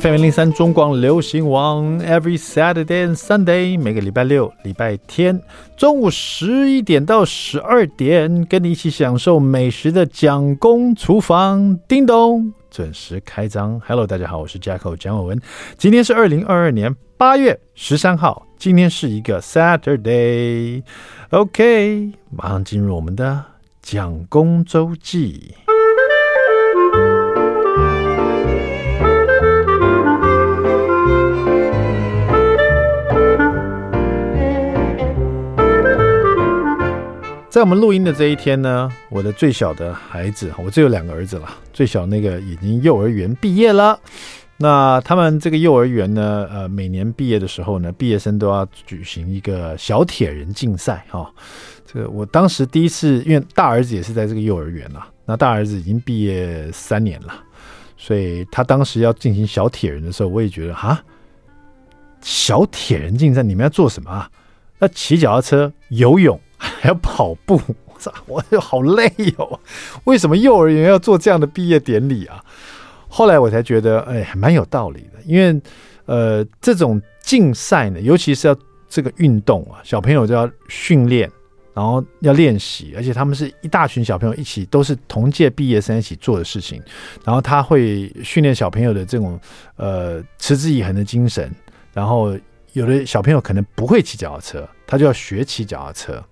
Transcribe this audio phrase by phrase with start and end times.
[0.00, 5.40] FM 零三中广流行网，Every Saturday and Sunday，每个礼拜六、礼拜天
[5.76, 13.80] 中午十一点到十二点，跟你一起享受美食的蒋公厨房，叮咚，准时开张。
[13.86, 15.40] Hello，大家好，我是 jack 蒋伟文，
[15.78, 20.82] 今天是二零二二年八月十三号，今天是一个 Saturday。
[21.30, 23.44] OK，马上进入我们的
[23.80, 25.54] 蒋公周记。
[37.54, 43.96] 在我们录音的这一天呢，我的最小的孩子，我只有两个儿子了，最小那个已经幼儿园毕业了。
[44.56, 51.30] 那他们这个幼儿园呢，呃，每年毕业的时候呢，毕业生都要举行一个小铁人竞赛哈。
[51.86, 57.32] 这个我当时第一次，因为大儿子也是在这个幼儿园了，那大儿子已经毕业三年了，
[57.96, 61.00] 所以他当时要进行小铁人的时候，我也觉得哈，
[62.20, 64.28] 小铁人竞赛你们要做什么啊？
[64.80, 66.36] 要骑脚踏车、游泳。
[66.80, 69.60] 还要跑步，我操，我就好累哟！
[70.04, 72.42] 为什么幼儿园要做这样的毕业典礼啊？
[73.08, 75.20] 后来我才觉得，哎，还蛮有道理的。
[75.24, 75.60] 因为，
[76.06, 78.56] 呃，这种竞赛呢，尤其是要
[78.88, 81.30] 这个运动啊，小朋友就要训练，
[81.72, 86.82] 然后要练习，而且他们是一大群小朋友一起，都是同届毕业生一起做的事情。
[87.24, 89.38] 然后他会训练小朋友的这种
[89.76, 91.48] 呃持之以恒的精神。
[91.92, 92.36] 然后
[92.72, 96.24] 有的小朋友可能不会骑脚踏车，他就要学骑脚踏车。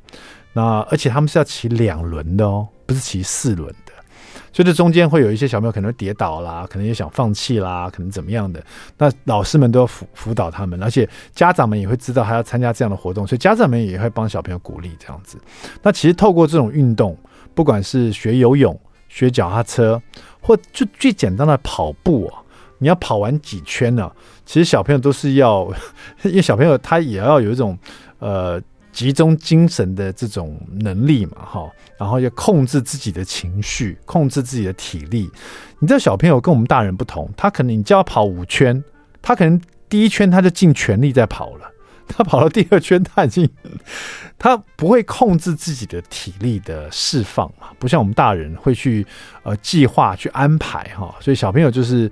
[0.53, 3.92] 那而且他们是要骑两轮的哦，不是骑四轮的，
[4.53, 8.62] 所以这中间会有一些小朋友可能会跌倒啦，可能也想放弃啦，可能怎么样的。
[8.98, 15.39] 那老师们都要辅辅导他们，而且家长们也会知道他要参加这样的活动，所以家长们也会帮小朋友鼓励这样子。
[15.83, 17.17] 那其实透过这种运动，
[17.55, 20.03] 不管是学游泳、学脚踏车，
[20.42, 22.42] 或就最简单的跑步啊，
[22.77, 24.12] 你要跑完几圈呢？
[24.45, 25.67] 其实小朋友都是要，
[26.25, 27.78] 因为小朋友他也要有一种
[28.19, 28.61] 呃。
[28.93, 35.30] 集中精神的这种能力嘛，哈，然后要控制自己的情绪，控制自己的体力。
[35.79, 38.85] 你知道小朋友跟我们大人不同，他可能你叫他跑五圈，
[39.23, 41.70] 他可能第一圈他就尽全力在跑了，
[42.07, 43.48] 他跑到第二圈他已经
[44.39, 49.07] 他不会控制自己的体力的释放嘛，不像我们大人会去
[49.42, 52.11] 呃计划去安排哈，所以小朋友就是。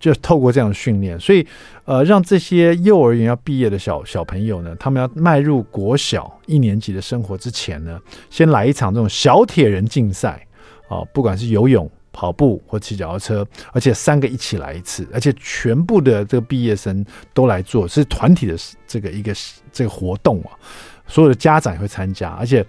[0.00, 1.46] 就透过这样的训练，所以，
[1.84, 8.00] 呃，让这些幼儿园要毕业的小小朋友呢，他们要迈入国小一年级的生活之前呢，
[8.30, 10.46] 先来一场这种小铁人竞赛
[10.88, 18.56] 啊，不管是游泳、跑步或骑脚踏车，而且三个一起来一次，而且全部的这个毕业生都来做，是团体的
[18.86, 19.34] 这个一个
[19.70, 20.56] 这个活动啊，
[21.06, 22.64] 所有的家长也会参加，而且，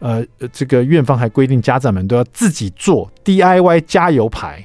[0.00, 0.22] 呃，
[0.52, 4.62] 这个院方还规定家长们都要自己做 DIY 加油牌。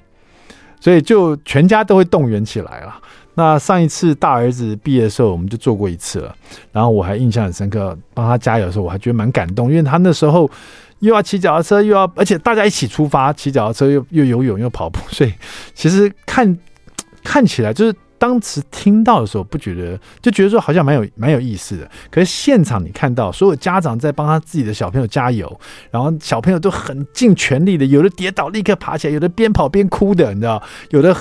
[0.81, 2.93] 所以就全家都会动员起来了。
[3.35, 6.35] 那上一次大儿子毕业的时候，我们就做过一次了。
[6.73, 10.51] 然后我还印象很深刻，帮他加油的时候，我还觉得蛮感动，因为他那时候
[10.99, 15.31] 又要骑脚踏车，又要而且大家一起出发，骑脚踏车又又游泳又跑步，所以
[15.73, 16.57] 其实看
[17.23, 17.95] 看起来就是。
[18.21, 21.89] 当时听到的时候，不觉得就觉得说好像蛮有蛮有意思的。
[22.11, 25.59] 可是现场你看到所有家长在帮他自己的小朋友加油，
[25.89, 30.61] 然后小朋友都很尽全力的，有的跌倒立刻爬起来，有的边跑边哭的，你知道？
[30.91, 31.15] 有的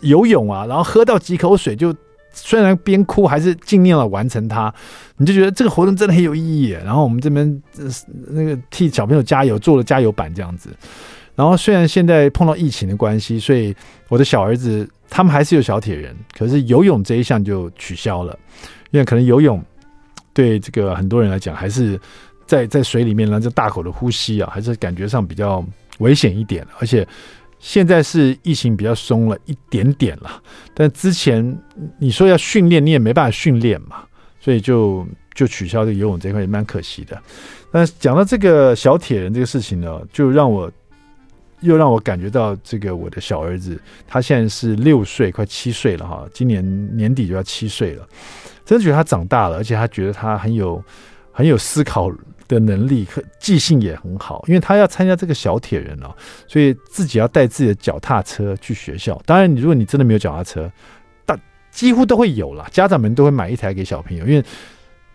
[0.00, 1.94] 游泳啊，然后喝到几口水就
[2.34, 4.70] 虽然边哭还是尽量的完成它。
[5.16, 6.68] 你就觉得这个活动真的很有意义。
[6.84, 7.62] 然后我们这边
[8.28, 10.68] 那个替小朋友加油做了加油板这样子。
[11.42, 13.74] 然后虽然现在碰到疫情的关系，所以
[14.08, 14.88] 我的小儿子。
[15.14, 18.34] 他们还是有小铁人，可是游泳这一项就取消了，
[18.92, 19.62] 因为可能游泳
[20.32, 22.00] 对这个很多人来讲，还是
[22.46, 25.62] 在在水里面呢，就大口的呼吸啊，还是感觉上比较
[25.98, 26.66] 危险一点。
[26.78, 27.06] 而且
[27.58, 30.42] 现在是疫情比较松了一点点了，
[30.72, 31.44] 但之前
[31.98, 34.04] 你说要训练，你也没办法训练嘛，
[34.40, 37.20] 所以就就取消这游泳这块也蛮可惜的。
[37.70, 40.72] 但讲到这个小铁人这个事情呢，就让我。
[41.62, 48.06] 又让我感觉到这个我的小儿子，他现在是六岁，快七岁了哈，今年年底就要七岁了，
[48.64, 50.82] 真的觉得他长大了，而且他觉得他很有
[51.32, 52.12] 很有思考
[52.46, 56.14] 的能力，和记性也很好，因为他要参加这个小铁人哦，
[56.46, 59.20] 所以自己要带自己的脚踏车去学校。
[59.24, 60.70] 当然，你如果你真的没有脚踏车，
[61.24, 61.38] 大
[61.70, 64.44] 几乎都会有啦，家长们都会买一台给小朋友，因为。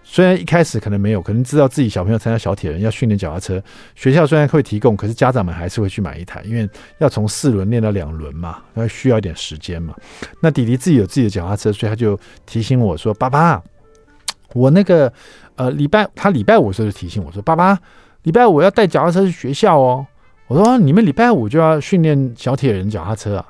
[0.10, 3.62] 虽然一开始可能没有，可能知道自己小朋友参加小铁人要训练脚踏车，
[3.94, 6.68] 学校虽然会提供，可是家长们还是会去买一台，因为
[7.00, 9.94] 要从四轮练到两轮嘛，要需要一点时间嘛。
[10.42, 13.62] 那弟弟自己有自己的脚踏车，所以他就提醒我说：“爸爸，
[14.54, 15.12] 我那个
[15.58, 17.78] 呃礼拜他礼拜五的时候就提醒我说：‘爸爸，
[18.24, 20.08] 礼拜五要带脚踏车去学校哦。’
[20.48, 23.46] 我说：‘你们礼拜五就要训练小铁人脚踏车啊？’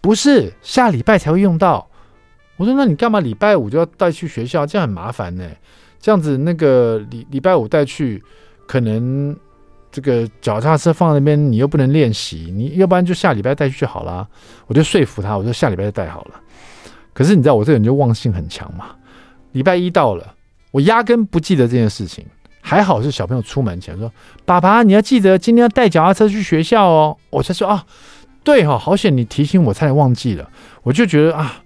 [0.00, 1.86] 不是，下礼拜才会用到。
[2.56, 4.66] 我说那你干嘛礼拜五就要带去学校？
[4.66, 5.44] 这样很麻烦呢。
[6.00, 8.22] 这样子那个礼礼拜五带去，
[8.66, 9.36] 可能
[9.90, 14.26] 这个脚踏车放在那边，你又不能练习，你要不然就下礼拜带去就好了。
[14.66, 16.40] 我就说服他，我说下礼拜就带好了。
[17.12, 18.90] 可是你知道我这个人就忘性很强嘛。
[19.52, 20.34] 礼拜一到了，
[20.70, 22.24] 我压根不记得这件事情。
[22.60, 24.12] 还好是小朋友出门前说
[24.44, 27.86] ：“爸爸，你要记得今天要带脚踏车去学校哦。”我才说：“啊，
[28.44, 30.50] 对、哦，好险你提醒我，差点忘记了。”
[30.84, 31.62] 我就觉得啊，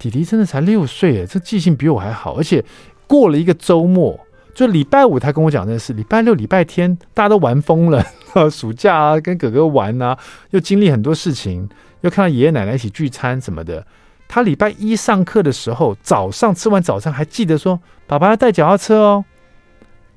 [0.00, 2.36] 弟弟真的才六岁诶，这记性比我还好。
[2.36, 2.64] 而且
[3.10, 4.16] 过了一个周末，
[4.54, 8.06] 就礼拜五他跟我讲这件事，礼拜六、礼拜天大家都玩疯了，
[8.48, 10.16] 暑假啊跟哥哥玩啊，
[10.50, 11.68] 又经历很多事情，
[12.02, 13.84] 又看到爷爷奶奶一起聚餐什么的。
[14.28, 19.24] 他礼拜一上课的时候，早上吃完早餐还记得说：“爸爸要带脚踏车哦。”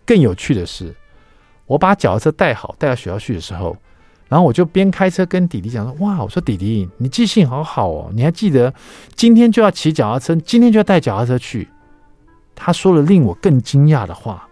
[0.06, 0.94] 更有趣的是，
[1.66, 3.76] 我把脚踏车带好带到学校去的时候，
[4.30, 8.72] 然后我就边开车跟弟弟讲说：“哇，我说弟弟，你记性好好哦，你还记得
[9.16, 11.68] 今天就要骑脚踏车，今天就要带脚踏车去。”
[12.56, 14.48] 他说了令我更惊讶的话：“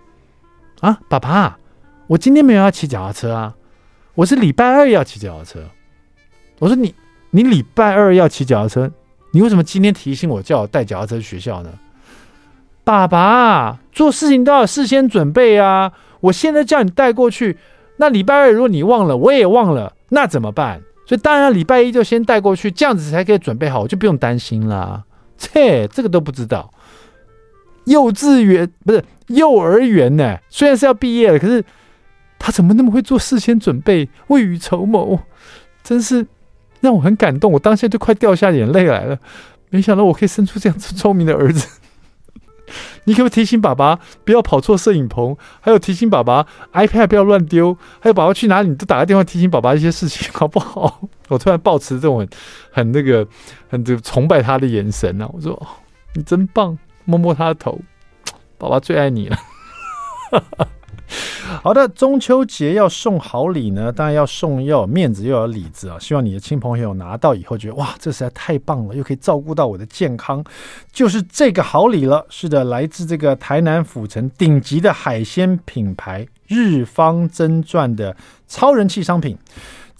[0.81, 1.57] 啊，爸爸，
[2.07, 3.55] 我今天没有要骑脚踏车啊，
[4.15, 5.59] 我是礼拜二要骑脚踏车。”
[6.59, 6.93] 我说：“你
[7.31, 8.91] 你礼拜二要骑脚踏车，
[9.31, 11.71] 你为什么今天提醒我叫我带脚踏车去学校呢？”
[12.83, 15.91] 爸爸，做事情都要事先准备啊！
[16.19, 17.57] 我现在叫你带过去，
[17.97, 20.81] 那礼拜二如果你忘了，我也忘了，那怎么办？
[21.05, 25.03] 所以当然礼拜一就先带过去，这样子才可以准备好，我就不用担心啦。
[25.37, 26.71] 切，这个都不知道。
[27.85, 30.37] 幼稚园不是幼儿园呢？
[30.49, 31.63] 虽然是要毕业了，可是
[32.37, 35.19] 他怎么那么会做事先准备，未雨绸缪，
[35.83, 36.25] 真是
[36.79, 37.51] 让我很感动。
[37.51, 39.17] 我当下就快掉下眼泪来了。
[39.69, 41.67] 没想到我可以生出这样子聪明的儿子。
[43.03, 45.35] 你可不可以提醒爸爸不要跑错摄影棚？
[45.59, 47.77] 还有提醒爸爸 iPad 不要乱丢？
[47.99, 51.01] 还有爸爸去哪里你都打个电话提醒爸爸一些事情， 好不好？
[51.27, 52.29] 我突然抱持这种很
[52.71, 53.27] 很那个
[53.69, 55.31] 很这个崇拜他的眼神呢、啊。
[55.33, 55.67] 我说、
[56.15, 57.79] 你真棒，摸摸他的头，
[58.57, 59.37] 爸爸最爱你了。
[61.61, 65.99] 好的，中秋节要送好礼呢，当然要送要有面子又要有里子啊！
[65.99, 70.41] 希望你的亲朋友拿到以后觉得哇，这实在太棒了，又可以照顾到我的健康，
[70.93, 72.25] 就是这个好礼了。
[72.29, 78.15] 是的，来自这个台南府城顶级的海鲜品牌日方真传的
[78.47, 79.37] 超人气商品，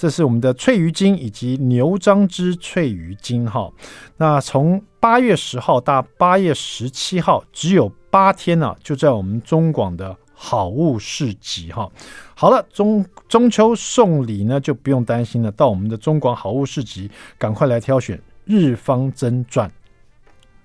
[0.02, 3.72] 这是我们的翠鱼精以及牛樟芝翠鱼精哈。
[4.18, 10.18] 那从八月十号到八月十七号，只有八天呢、啊，就在我们中广的。
[10.34, 11.88] 好物市集哈，
[12.34, 19.72] 好了，中中秋送礼呢就不用担心了，到我们的中广好物市集，赶快来挑选日方真传。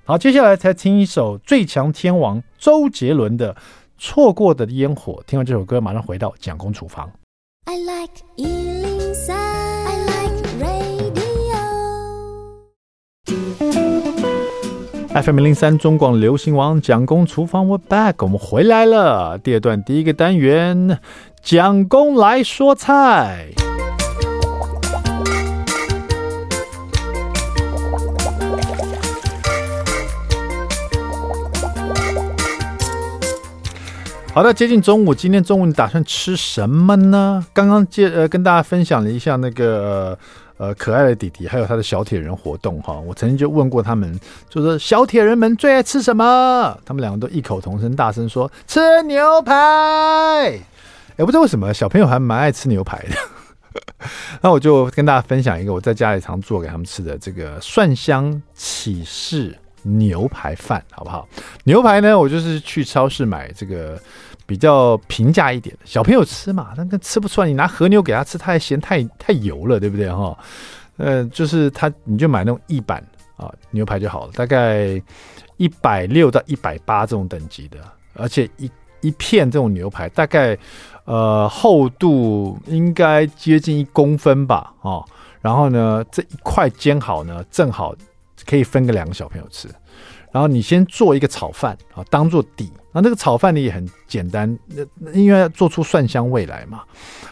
[0.07, 3.53] 好，接下来才听一首最强天王周杰伦的
[3.99, 7.13] 《错过的烟火》，听完这首歌，马上回到蒋公厨房。
[7.69, 11.59] I like 一零三，I like radio
[15.21, 19.37] FM 零三中广流行王蒋公厨房，We're back，我们回来了。
[19.39, 21.01] 第二段第一个单元，
[21.43, 23.49] 蒋公来说菜。
[34.37, 37.43] 好的，接近中午，今天中午你打算吃什么呢？
[37.55, 40.19] 刚刚接呃跟大家分享了一下那个。
[40.59, 44.19] 呃，可爱的弟弟，还有他的小铁人活动哈，我曾经就问过他们，
[44.51, 46.79] 就说小铁人们最爱吃什么？
[46.85, 50.59] 他们两个都异口同声，大声说吃牛排。
[51.17, 54.09] 也不知道为什么小朋友还蛮爱吃牛排的。
[54.43, 59.55] 那我就跟大家分享一个我在家里常做给他们吃的这个蒜香起士
[59.87, 61.29] 牛排饭，好不好？
[61.65, 64.01] 牛排呢，我就是去超市买这个。
[64.49, 67.49] 比较平价一点的小朋友吃嘛，那个吃不出来。
[67.49, 70.39] 你拿和牛给他吃，他还嫌太太油了，对不对哈？
[70.99, 73.05] 呃，就是他，你就买那种一板
[73.37, 75.03] 啊牛排就好了，大概
[75.57, 77.79] 一百六到一百八这种等级的，
[78.15, 80.57] 而且一一片这种牛排大概
[81.07, 85.05] 呃厚度应该接近一公分吧，哦，
[85.41, 87.93] 然后呢这一块煎好呢，正好
[88.45, 89.69] 可以分个两个小朋友吃。
[90.33, 92.71] 然后你先做一个炒饭啊，当做底。
[92.93, 94.59] 那那个炒饭呢也很简单，
[94.99, 96.83] 那因为要做出蒜香味来嘛，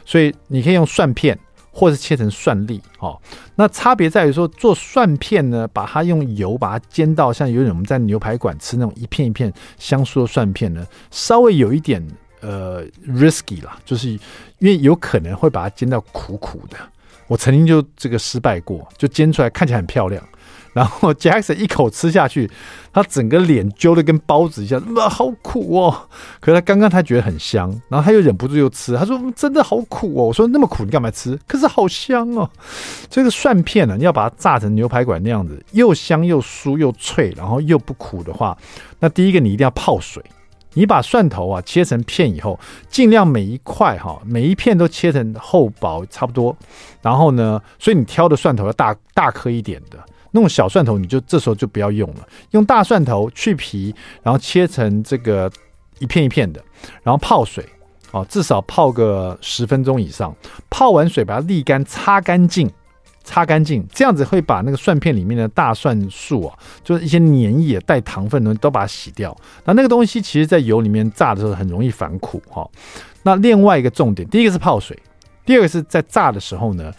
[0.04, 1.38] 所以你可以用蒜片，
[1.70, 2.80] 或者切成蒜粒。
[2.99, 3.20] 哦，
[3.54, 12.06] 那差别在于说，做蒜片呢，把它用油把它煎到像有点我们在牛排馆吃那种一片一片香酥的蒜片呢，稍微有一点
[12.40, 14.20] 呃 risky 啦，就是因
[14.61, 16.76] 为有可能会把它煎到苦苦的。
[17.26, 20.23] 我曾经就这个失败过，就煎出来看起来很漂亮。
[20.74, 22.50] 然后 Jackson 一口吃下去，
[22.92, 26.08] 他整个脸揪的跟包子一样，哇，好苦哦！
[26.40, 30.26] 可是他刚刚他觉得很香，然后他又忍不住又吃，他说真的好苦哦。
[30.26, 31.38] 我说那么苦你干嘛吃？
[31.46, 32.50] 可是好香哦。
[33.08, 38.58] 这个蒜片呢，你要把它炸成牛排馆那样子，又香又酥又脆，然后又不苦的话，
[38.98, 40.22] 那第一个你一定要泡水。
[40.76, 46.56] 你把蒜头啊切成片以后，尽量每一块哈每一片都切成厚薄差不多。
[47.00, 49.98] 然后呢，所以你挑的蒜头要大大颗一点的，
[50.34, 55.48] 那种小蒜头你就这时候就不要用了，用大蒜头去皮，然后切成这个
[56.00, 56.60] 一片一片的，
[57.04, 57.64] 然后泡水
[58.10, 60.34] 哦，至少泡个十分钟以上。
[60.68, 62.68] 泡完水把它沥干，擦干净。
[63.26, 69.34] 擦干净，这样子会把那个蒜片里面的大蒜素啊，就是一些粘液带糖分的东西都把它洗掉。
[69.64, 72.68] 那那个东西其实在油里面炸的时候很容易反苦哈。
[73.22, 74.94] 那另外一个重点，第一个是泡水，
[75.46, 76.92] 第二个是在炸的时候呢，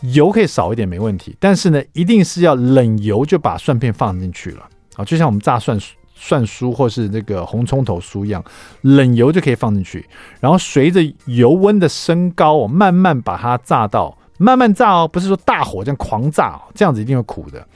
[0.00, 4.62] 油可以少一点没问题，但是呢，一定是要冷油就把蒜片放进去了
[4.96, 5.78] 啊，就像我们炸蒜
[6.14, 8.44] 蒜酥或是那个红葱头酥一样，
[8.82, 10.06] 冷油就可以放进去，
[10.40, 14.16] 然后随着油温的升高，慢慢把它炸到。
[14.38, 17.66] 慢慢炸哦，不是说大火这样狂炸，这样子一定会苦的。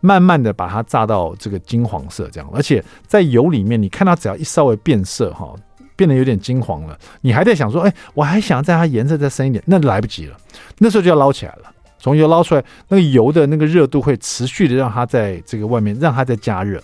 [0.00, 5.54] 慢慢的把它炸到这个金黄色，这样，而且在油里面，你看它只要一稍微变色哈，
[5.96, 10.36] 变得有点金黄了，你还在想说，哎，我还想在它颜色再深一点，那来不及了，
[10.78, 11.72] 那时候就要捞起来了。
[11.98, 16.82] 从油捞出来，那个油的那个热度会持续的让它在这个外面让它在加热，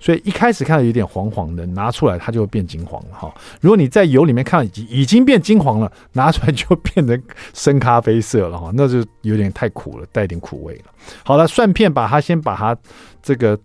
[0.00, 3.32] 所以一开始看到有点黄黄的，拿出来它就会变金黄了哈。
[3.60, 7.22] 如果你在油里面看已经已经变金黄了，拿出来就变成
[7.54, 10.86] 深咖啡色了哈，那就有点太苦了，带点苦味了。
[11.22, 12.76] 好了，蒜片把它先把它
[13.22, 13.56] 这个。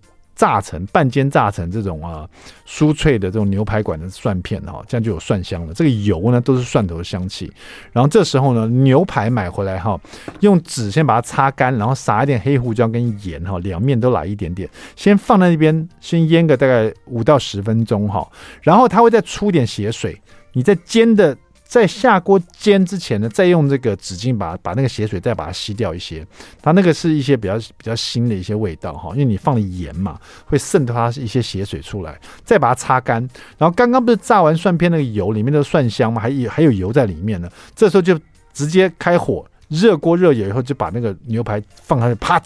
[0.42, 2.28] 炸成半煎炸成这种啊
[2.68, 5.74] 酥脆的这种牛排馆的蒜片哈，这样就有蒜香了。
[5.76, 7.52] 这个油呢都是蒜头的香气。
[7.92, 10.02] 然后这时候呢，牛排买回来哈，
[10.40, 18.28] 用纸先把它擦干，然后撒一点黑胡椒跟盐哈，两面都来一点点，先放在那边先腌个大概五到十分钟哈。
[18.64, 20.20] 然后它会再出点血水，
[20.54, 21.38] 你在煎的。
[21.72, 26.28] 在下锅煎之前呢，再用这个纸巾把把那个血水再把它吸掉一些，
[26.62, 33.26] 它那个是一些比较比较腥的一些味道哈，因为你放了盐嘛，会渗透它一些血水出来，再把它擦干。
[33.58, 36.22] 然后刚刚不是炸完蒜片那个油里面的蒜香吗？
[36.22, 38.20] 还有还有油在里面呢，这时候就
[38.52, 42.38] 直接开火，热锅热油以后就把那个牛排放上去，啪，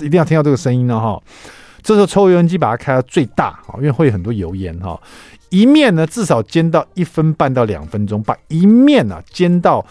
[0.00, 1.22] 一定要听到这个声音了哈。
[1.82, 5.00] 这时候抽油烟机把它开到最大啊，因为会有很多油烟哈。
[5.50, 9.84] 一面呢，至少煎到一分半到两分钟，把一面呢、啊、煎到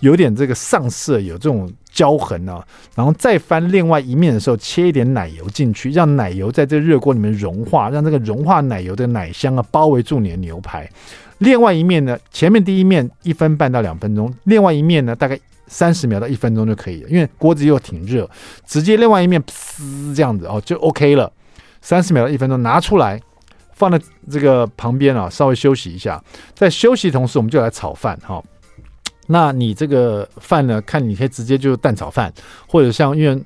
[0.00, 2.62] 有点这个上色，有这种焦痕啊，
[2.94, 10.90] 然后再翻另外一面的时候，切一点奶油进去，让奶油在这热锅里面融化，让这个融化奶油的奶香啊包围住你的牛排。
[11.38, 18.28] 另外一面呢，前面第一面一分半到两分钟，另外一面呢大概三十秒到一分钟就可以了，因为锅子又挺热，
[18.66, 21.30] 直接另外一面噗这样子哦就 OK 了，
[21.80, 23.20] 三十秒到一分钟拿出来。
[23.74, 24.00] 放在
[24.30, 26.22] 这个旁边啊，稍微休息一下。
[26.54, 28.42] 在休息同时，我们就来炒饭哈。
[29.26, 32.32] 那你这个饭呢，看你可以直接就蛋炒饭，
[32.68, 33.42] 或者像因为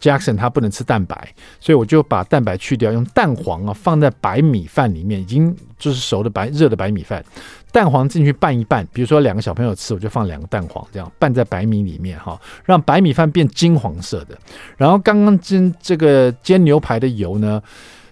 [0.00, 7.22] Jackson 他不能吃蛋白，所以我就把蛋白去掉，用蛋黄啊放在白米饭里面，已经就是熟的白热的白米饭，
[7.70, 8.88] 蛋黄进去拌一拌。
[8.90, 14.38] 比如说两个小朋友吃，我就放两个蛋黄，这样拌在白米里面哈，让白米饭变金黄色的。
[14.78, 17.62] 然后刚刚煎这个煎牛排的油呢。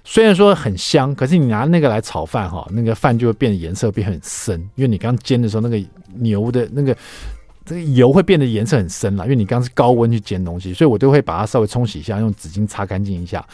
[0.09, 5.85] 虽然说很香，可是你拿那个来炒饭哈，那个饭就会变得颜色变很深，因为你刚煎的时候那个
[6.15, 6.97] 牛的那个
[7.65, 13.45] 这个油会变得颜色很深了，因为你刚是高温去煎东西，所以我都会把它稍微冲洗一下，用纸巾擦干净一下，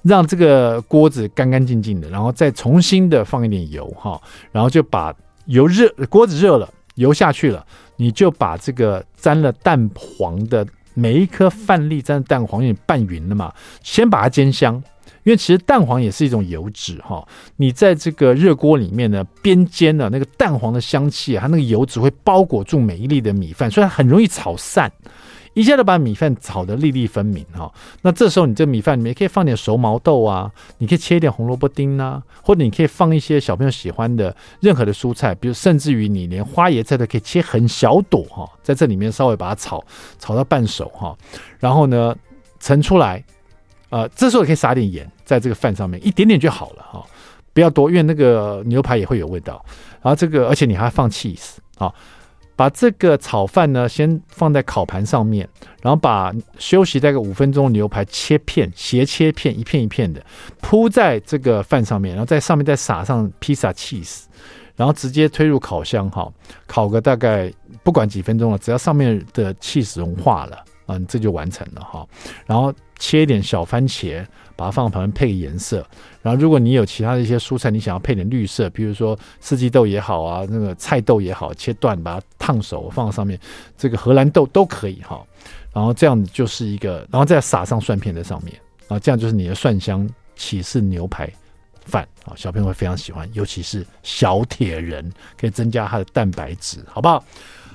[0.00, 4.18] 让这个锅子干干净净的，然后再重新的放一点油哈，
[4.50, 5.14] 然后就把
[5.44, 7.62] 油热，锅子热了，油下去了，
[7.96, 13.52] 你就把这个沾了蛋黄的每一颗饭粒沾蛋黄，因为拌匀了嘛，
[13.82, 14.82] 先把它煎香。
[15.22, 24.90] 因为其实蛋黄也是一种油脂哈，你在这个热锅里面呢，边煎呢，那个蛋黄的香气啊，它那个油脂会包裹住每一粒的米饭，所以很容易炒散，
[25.52, 27.70] 一下子把米饭炒得粒粒分明哈。
[28.00, 39.84] 那这时候你这米饭里面可以放点熟毛豆啊，你可以切一点红萝卜丁啊，或者你可以放一些小朋友喜欢的任何的蔬菜，比如甚至于你连花椰菜都可以切很小朵哈，在这里面稍微把它炒
[40.18, 41.14] 炒到半熟哈，
[41.58, 42.16] 然后呢
[42.58, 43.22] 盛出来。
[43.90, 47.04] 呃，这时候可以撒点盐在这个饭上面，一点点就好了哈、哦，
[47.52, 49.62] 不要多，因为那个牛排也会有味道。
[50.00, 51.92] 然后这个，而且你还要放 cheese 啊，
[52.54, 55.48] 把这个炒饭呢先放在烤盘上面，
[55.82, 60.24] 然后把休息大概五分钟牛排切片，斜切片，一片一片的
[60.60, 64.22] 铺在这个饭上面，然后在上面再撒上披萨 cheese，
[64.76, 66.32] 然后直接推入烤箱哈、哦，
[66.66, 70.64] 烤个大概不管几分钟了，只要上面的 cheese 融化了。
[70.90, 72.06] 啊，这就完成了哈。
[72.46, 75.86] 然后切一点小番茄，把它放在旁边配个颜色。
[76.22, 83.38] 然后如果你有其他的一些蔬菜，你想要配点绿色，比如说四季豆也好啊，那个菜豆也好，切断把它烫熟放在上面，
[83.78, 85.24] 这个荷兰豆都可以哈。
[85.72, 88.52] 然后这样就是一个，然后再撒上蒜片在上面，
[88.88, 91.32] 然后这样就是你的蒜香起士牛排
[91.84, 97.24] 饭啊，小朋友会非常喜欢，尤其是小铁人，可以增加它的蛋白质，好不好？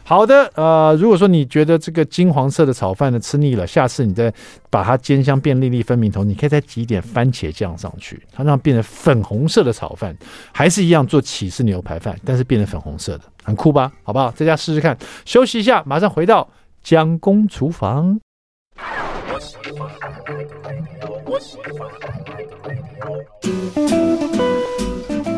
[0.08, 4.32] 好的，呃，如果说你觉得这个金黄色的炒饭呢吃腻了，下次你再
[4.70, 10.16] 把它煎香变粒粒分明头，你可以再挤一点番茄酱上去，它让变成粉红色的炒饭，
[10.54, 13.92] 还是一样做起司牛排饭，但是变成粉红色的，很酷吧？
[14.04, 14.30] 好不好？
[14.32, 14.96] 在家试试看。
[15.26, 16.48] 休息一下，马上回到
[16.84, 18.20] 蒋公厨房。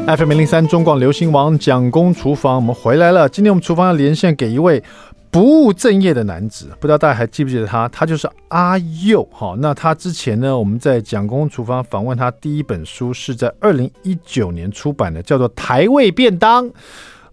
[0.07, 3.27] FM 零零三中广流行王蒋公厨房，我们回来了。
[3.27, 4.81] 今天我们厨房要连线给一位
[5.29, 7.89] 不务正业的男子，不知道大家还记不记得他？
[7.89, 9.27] 他就是阿佑。
[9.33, 16.65] 好，那他之前呢，我们在蒋公厨房访问他，第一本书是在二零一九年出版的，叫做《台味便当》。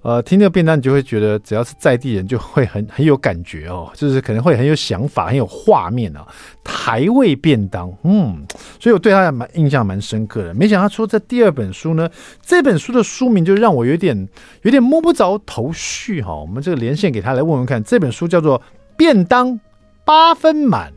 [0.05, 6.27] 呃，听这个便当，你就会觉得只要是在地人，就会很很有感觉哦，就是可能会很有想法，很有画面啊。
[6.63, 8.45] 台味便当，嗯，
[8.79, 10.53] 所以我对他蛮印象蛮深刻的。
[10.53, 12.07] 没想到他说这第二本书呢，
[12.43, 14.29] 这本书的书名就让我有点
[14.61, 16.35] 有点摸不着头绪哈。
[16.35, 18.59] 我们这个连线给他来问问看，这本书叫做
[18.99, 19.59] 《便当
[20.05, 20.93] 八分满》。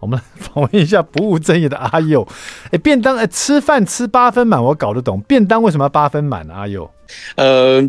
[0.00, 2.28] 我们来访问一下不务正业的阿佑。
[2.72, 5.18] 哎，便当哎，吃饭吃八分满，我搞得懂。
[5.22, 6.46] 便当为什么要八分满？
[6.48, 6.90] 阿佑，
[7.36, 7.88] 呃。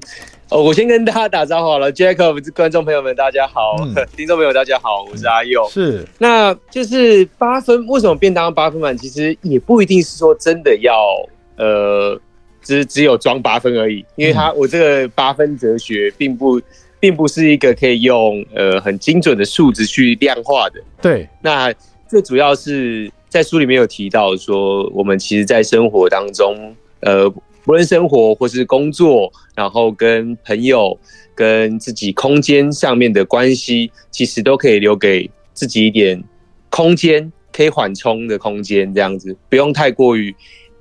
[0.52, 5.66] 哦，我先跟大家打招呼好了，Jacob，观众朋友们大家好，嗯、 听众朋友大家好，我是阿佑。
[5.70, 8.98] 是，那就是八分，为什么便当八分满？
[8.98, 10.94] 其实也不一定是说真的要，
[11.56, 12.20] 呃，
[12.62, 16.62] 只只有装八分而已，因为它、嗯、我这个八分哲学并不
[17.00, 20.82] 并不是一个可以用呃很精准的数值去量化的。
[21.02, 21.74] 对，那
[22.10, 27.34] 最主要是在书里面有提到说，我们其实在生活当中，呃。
[27.68, 30.98] 无论生活或是工作，然后跟朋友、
[31.36, 36.24] 跟自己空间上面的关系，其实都可以留给自己一点
[36.70, 40.36] 空间，可以缓冲的空间，这样子不用太过于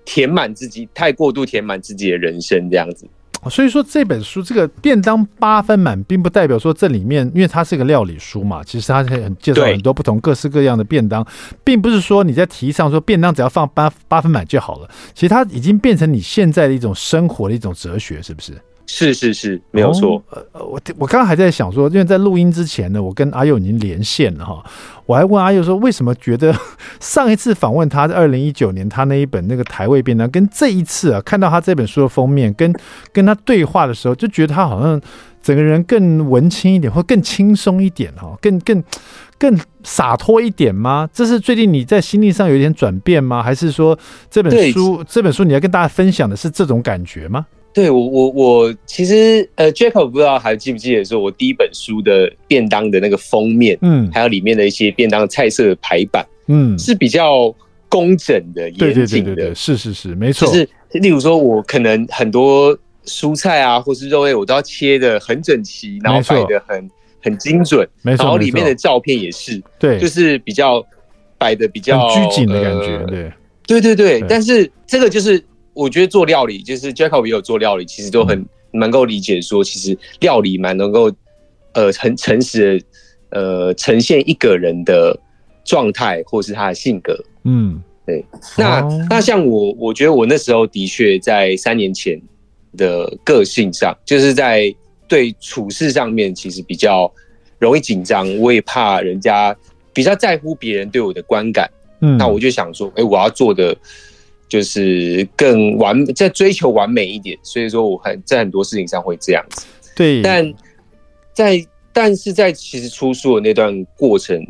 [0.05, 3.07] 填满自己，太过度填满自己的人生，这样子。
[3.49, 11.27] 所以说这本书这个便当八分满，并不代表说这里面，因为它是一个料理书嘛，其实它是很介绍很多不同各式各样的便当，
[11.65, 14.91] 并不是说你在提倡说便当只要放八八分满就好了。
[15.15, 18.53] 其实它已经变成你现在的一种生活的一种哲学，是不是？
[18.87, 20.23] 是是是，没有错。
[20.31, 24.63] 呃、哦，我我刚刚还在想说，因为在录音之前呢，我跟阿佑已经连线了哈，
[25.07, 26.53] 我还问阿佑说，为什么觉得
[26.99, 32.75] 上一次访问他在二零一九年，他那一本那个台味便当，跟这一次啊看到他这本书的封面，跟
[33.13, 35.01] 跟他对话的时候，就觉得他好像
[35.41, 38.83] 整个人更文青一点，或更轻松一点哈，更更
[39.39, 41.09] 更洒脱一点吗？
[41.13, 43.41] 这是最近你在心理上有一点转变吗？
[43.41, 43.97] 还是说
[44.29, 47.47] 这本书这本书你要跟大家分享的是这种感觉吗？
[47.73, 57.55] 对我我我其实呃，Jacob 不知道还记不记得说，我第一本书的便当的那个封面，嗯，还有里面的一些便当菜色的排版，嗯，是比较
[57.89, 58.95] 工整的、严谨的。
[58.95, 60.49] 对对对对对，是是是，没错。
[60.49, 66.91] 就是例如说，我可能很多蔬菜啊，或是肉类，我都要切的很整齐，然后摆的很
[67.23, 68.25] 很精准，没错。
[68.25, 70.85] 然后里面的照片也是，对，就是比较
[71.39, 73.33] 摆的比较拘谨的感觉，对，
[73.65, 74.25] 对对对。
[74.29, 75.41] 但是这个就是。
[75.73, 81.11] 我觉得做料理，就是 Jacob 也有做料理，其实都很能够理解说，其实料理蛮能够
[81.73, 85.19] 呃很诚实的呃呈现一个人的
[85.65, 87.17] 状态或是他的性格。
[87.45, 88.25] 嗯，对。
[88.59, 92.21] 那那像我，我觉得我那时候的确在三年前
[92.77, 94.75] 的个性上，就是在
[95.07, 97.11] 对处事上面，其实比较
[97.59, 99.57] 容易紧张，我也怕人家
[99.93, 101.71] 比较在乎别人对我的观感。
[102.01, 103.77] 嗯，那我就想说，哎，我要做的。
[104.51, 109.65] 就是更完，在追求完美一点，所以说我很在很多事情上会这样子。
[109.95, 110.53] 对，但
[111.33, 114.45] 在但是在其实出书的那段过程，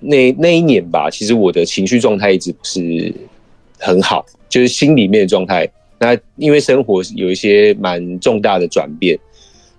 [0.00, 3.14] 那那一年吧，其实我的情绪状态一直不是
[3.78, 5.68] 很好，就是心里面的状态。
[5.98, 9.18] 那因为生活有一些蛮重大的转变，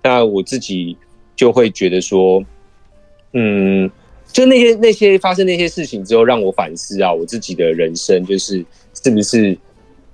[0.04, 0.96] 那我自己
[1.36, 2.44] 就会觉得说，
[3.34, 3.90] 嗯，
[4.36, 8.66] 就那些那些发生那些事情之后，让我反思啊，我自己的人生就是。
[9.04, 9.56] 是不是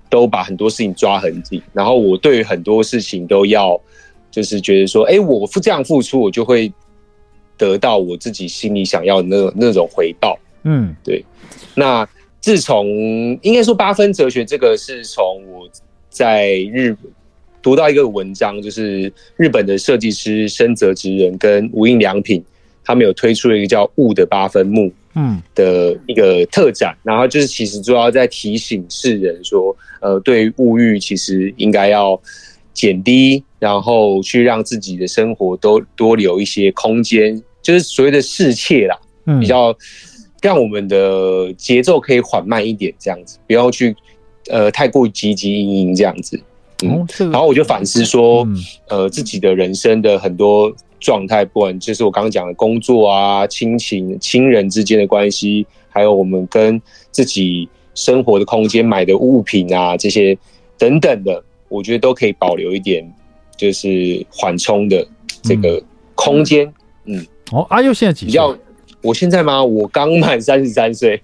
[0.09, 1.61] 都把很多事情抓很紧？
[1.71, 3.79] 然后我对于很多事情都要，
[4.29, 6.69] 就是觉得说，哎，我付这样付出，我就会
[7.57, 10.37] 得到我自己心里想要的那那种回报。
[10.63, 11.23] 嗯，对。
[11.73, 12.05] 那
[12.41, 12.85] 自从
[13.43, 15.69] 应该说八分哲学，这个是从我
[16.09, 17.09] 在日本
[17.61, 22.43] 读到一个文章，就是日本的设计师深泽直人跟无印良品
[22.83, 32.19] 他们有推出了一个叫“物”的八分木，嗯，的一个特展，然后就是其实主要在提醒世人说，呃，对于物欲其实应该要
[32.73, 39.75] 减低，然后去让自己的生活都多留一些空间，就是所谓的适切啦，嗯，比较
[40.41, 43.95] 让我们的节奏可以缓慢一点，这样子，不要去
[44.49, 46.41] 呃太过急急营营这样子。
[46.83, 48.47] 嗯，然后我就反思说，
[48.89, 60.37] 呃，自己的人生的很多状态，不管就是我刚刚讲的工作啊、亲情、亲人之间的关系，还有我们跟自己生活的空间、买的物品啊这些
[60.77, 63.03] 等等的，我觉得都可以保留一点，
[63.57, 65.05] 就是缓冲的
[65.41, 65.83] 这个
[66.15, 66.65] 空间。
[67.05, 68.39] 嗯，嗯哦，阿佑现在几岁？
[69.01, 69.63] 我现在吗？
[69.63, 71.19] 我刚满三十三岁，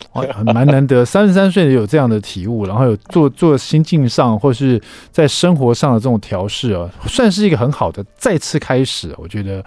[0.46, 9.14] 蛮难得， 三十三岁有这样的体悟，然后有做做心境上或是在生活上的这种调试啊，算是一个很好的再次开始。
[9.18, 9.58] 我觉得，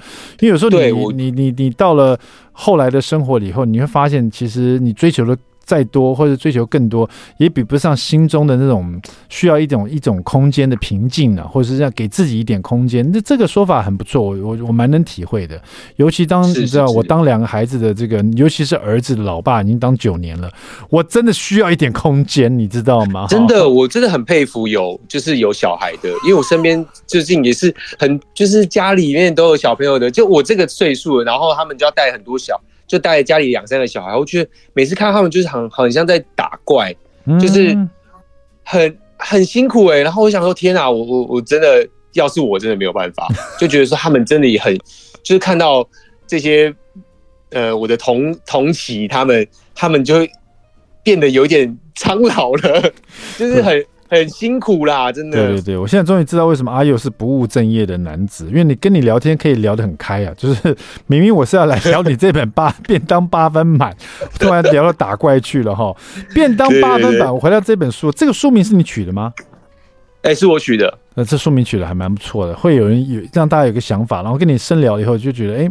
[0.40, 2.18] 因为有时候你你你你到了
[2.52, 5.36] 后来的生活里以后，你会发现，其实你追求的。
[5.70, 13.08] 再多或者追求更多，也比不上心中的那种需要一种一种空间的平静啊，或者是要给自己一点空间。
[13.12, 15.62] 那这个说法很不错，我我我蛮能体会的。
[15.94, 20.50] 尤其当你知道我当两个孩子的这个，尤其是儿子的老爸已经当九年了，
[20.88, 23.26] 我真的需要一点空间，你知道吗？
[23.30, 32.60] 真的，我真的很佩服有就是有小孩的，因为我身边最近也是很就是家里面都有小朋友的，就我这个岁数，然后他们就要带很多小。
[32.90, 36.92] 就带家里两三个小孩，我觉得每次看到他们就是很很像在打怪，
[37.40, 37.72] 就是
[38.64, 40.02] 很很辛苦哎、欸。
[40.02, 43.28] 然后我想说，天啊，我我我真的要是我真的没有办法，
[43.60, 44.76] 就觉得说他们真的也很，
[45.22, 45.88] 就是看到
[46.26, 46.74] 这些
[47.50, 50.26] 呃我的同同期他们，他们就
[51.04, 52.92] 变得有点苍老了，
[53.38, 53.86] 就是很。
[54.10, 55.38] 很辛苦啦，真的。
[55.38, 60.34] 对对对，我现在终于知道为什么阿佑是不务正业的男子，因为你跟你聊天可以聊得很开啊。
[60.36, 63.96] 就是 明明我是要来聊你这本八便当八分满，
[64.38, 65.96] 突然聊到打怪去了哈。
[66.34, 69.32] 便当八分满，我回到这本书，这个书名是你取的吗？
[70.22, 70.98] 哎、欸，是我取的。
[71.14, 75.70] 那这书名取的还蛮不错的，会有人有让大家有个想法，然后跟你深聊以后就觉得哎，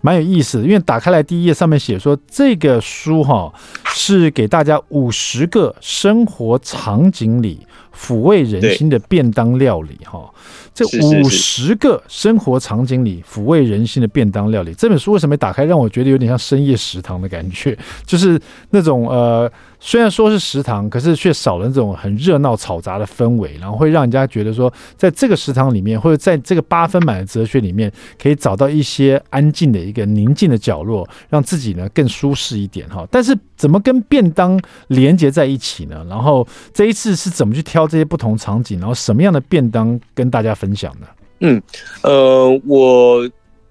[0.00, 0.64] 蛮有意思的。
[0.64, 3.52] 因为打开来第一页上面写说，这个书哈
[3.86, 10.28] 是给大家五十个生活场景里抚慰人心的便当料理哈。
[10.72, 17.76] 这五十个生活场景里抚慰人心的便当料理，这本书为什么打开让我觉得有点像深夜食堂的感觉？
[18.06, 19.50] 就是那种呃。
[19.82, 27.90] 虽然说是食堂，可是却少了那种很热闹嘈杂的氛围，然后会让人家觉得说，在这个食堂里面，或者在这个八分满的哲学里面，
[28.22, 33.08] 可以找到一些安静的一个宁静的角落，让自己呢更舒适一点哈。
[33.10, 36.04] 但是怎么跟便当连接在一起呢？
[36.10, 41.06] 然后这一次是怎么去挑到这些不同场景，然后什么样的便当跟大家分享呢？
[41.40, 41.62] 嗯，
[42.02, 43.30] 呃，我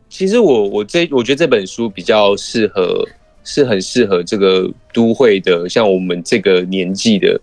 [0.10, 3.08] 其实我我这我觉得这本书比较适合。
[3.45, 7.39] 是很适合这个都会的，像我们这个年纪的，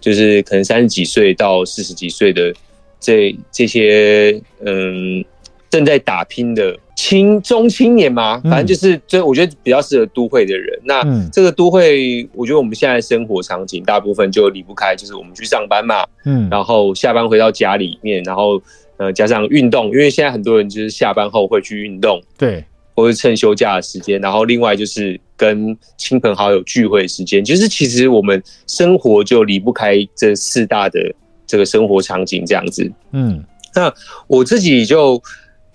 [0.00, 2.52] 就是可能三十几岁到四十几岁的
[3.00, 5.24] 这这些嗯
[5.70, 10.76] 正在打拼的青中青年嘛，反正就是，就我觉得比较适合都会的人。
[10.82, 18.60] 那这个都会，我觉得我们现在生活场景大部分就离不开，就是我们去上班嘛，嗯，然后下班回到家里面，然后
[18.96, 22.64] 呃加上运动，因为现在很多人就是下班后会去运动，对。
[22.98, 31.14] 或是趁休假的时间，然后另外就是跟亲朋好友聚会的时间，就是其实我们生活就离不开这四大的
[31.46, 32.90] 这个生活场景这样子。
[33.12, 33.92] 嗯，那
[34.28, 35.22] 我自己就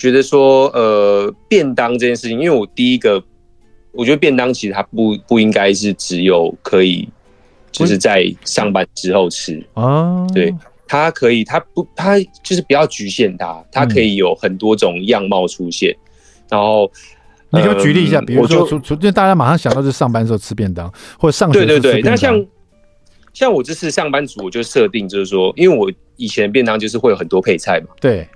[0.01, 3.23] 觉得说，呃，便当这件事情，因为我第一个，
[3.91, 7.07] 我觉得便当其实它不不应该是只有可以
[7.71, 10.51] 就是在上班之后吃啊，对，
[10.87, 15.95] 它可以，它不，它就是不要局限它，它可以有很多种样貌出现。
[16.49, 16.91] 然后，
[17.51, 22.01] 你给我举例一下，比如说，除除就大家马上想到是上班时候吃便当，或者上学对对对。
[22.01, 22.43] 那像
[23.33, 28.27] 像我这次上班族，我就设定就是说，因为我以前便当就是会有很多配菜嘛，对，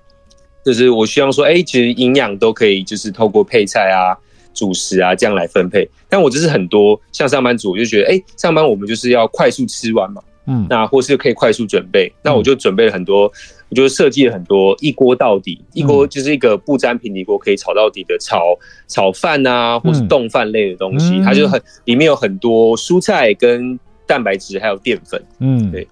[0.66, 4.18] 就是我希望说，哎，其实营养都可以，就是透过配菜啊、
[4.54, 5.88] 主食啊这样来分配。
[6.10, 13.32] 但我就是很多像上班族，我就觉得，哎，上班我们就是要快速吃完嘛，嗯，那或是可以快速准备，那我就准备了很多。
[13.68, 18.56] 我就设计了很多一锅到底，一锅就是一个不沾平底锅可以炒到底的炒
[18.88, 25.22] 炒饭啊，或是冻饭类的东西，它就很里面有很多蔬菜跟蛋白质，还有淀粉。
[25.40, 25.88] 嗯，对。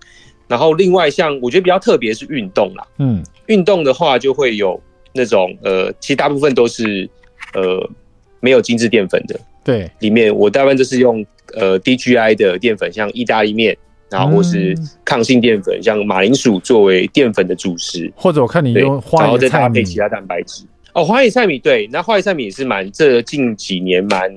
[0.54, 4.80] 然后另外像我觉得比较特别是运动啦，嗯，运动的话就会有
[5.12, 7.10] 那种呃，其实大部分都是
[7.56, 7.90] 呃
[8.40, 9.40] 没有精致淀粉的。
[9.64, 13.76] 对，里面我大部分都是用呃 DGI 的淀粉，像意大利面。
[14.10, 20.64] 然后或是抗性淀粉，像马铃薯作为淀粉的主食，或者我看你用花椰菜，然后再搭配其他蛋白质。
[20.94, 24.32] 哦，花椰菜米对，那花椰菜米也是蛮这近几年蛮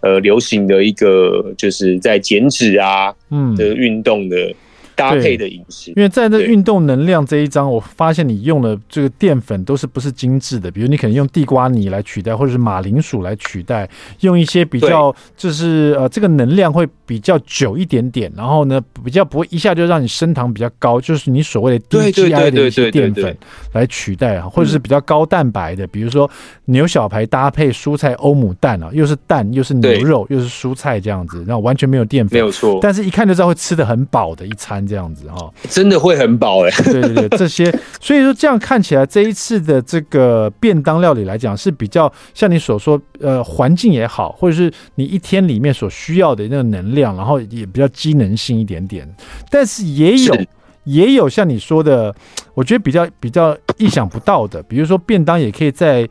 [0.00, 4.54] 呃流行的一个，就是在减脂啊，嗯的运动的。
[4.96, 13.88] 搭配的饮食，因为在这运动能量这一章，我发现你用的这个淀粉都是不是精致的，比如你可能用地瓜泥来取代，或者是马铃薯来取代，
[14.20, 23.36] 用一些比较就是呃这个能量会比较久一点点，然后呢比较不会一下就让你升糖比较高，就是你所谓的低 GI 的一些淀粉
[23.74, 26.28] 来取代啊，或者是比较高蛋白的，比如说
[26.64, 34.85] 牛小排搭配蔬菜欧姆蛋啊，又是蛋又是牛肉又是蔬菜这样子，然后完全没有淀粉，没有错，但是一看就知道会吃的很饱的一餐。
[34.86, 36.70] 这样子哈，真的会很饱 哎。
[36.84, 37.70] 对对对，这些，
[38.00, 49.06] 所以说这样看起来，这一次的这个便当料理来讲，是比较像你所说，呃，环境也好，或者是你一天里面所需要的那个能量，然后也比较机能性一点点。
[49.50, 50.36] 但是也有
[50.84, 52.14] 也有像你说的，
[52.54, 56.08] 我觉得比较比较意想不到的，比如说便当也可以在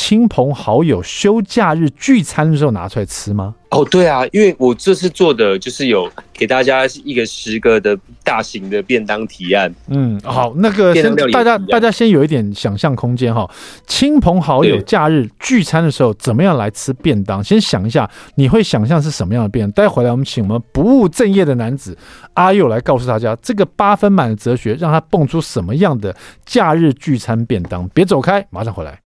[0.00, 3.52] 亲朋好友休假日聚餐的时候拿出来吃吗？
[3.70, 9.74] 哦，对啊，因为我这次做的就是有给大家一个十个的大型的便当提案。
[9.88, 13.50] 嗯，好，那个先大家大家先有一点想象空间哈。
[13.88, 17.42] 亲朋好友假日聚餐的时候，怎么样来吃便当？
[17.42, 19.72] 先想一下，你会想象是什么样的便当？
[19.72, 21.98] 待会回来我们请我们不务正业的男子
[22.34, 26.14] 阿佑来告诉大家，这个八分满的哲学，让他蹦出什么样的
[26.46, 27.86] 假日聚餐便当？
[27.88, 29.00] 别走开，马上回来。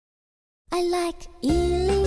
[0.72, 1.99] I like 来